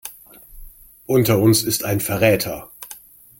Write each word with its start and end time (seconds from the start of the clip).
Unter 1.05 1.37
uns 1.37 1.61
ist 1.61 1.85
ein 1.85 1.99
Verräter. 1.99 2.71